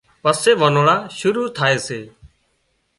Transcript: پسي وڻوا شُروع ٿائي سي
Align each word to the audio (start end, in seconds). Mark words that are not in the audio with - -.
پسي 0.23 0.51
وڻوا 0.61 0.95
شُروع 1.19 1.47
ٿائي 1.57 1.77
سي 1.87 1.99